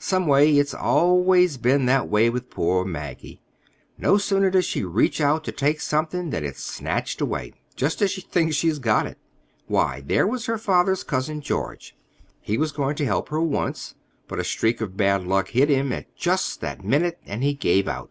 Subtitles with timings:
[0.00, 3.40] Some way, it's always been that way with poor Maggie.
[3.96, 8.10] No sooner does she reach out to take something than it's snatched away, just as
[8.10, 9.18] she thinks she's got it.
[9.68, 13.94] Why, there was her father's cousin George—he was going to help her once.
[14.26, 17.86] But a streak of bad luck hit him at just that minute, and he gave
[17.86, 18.10] out."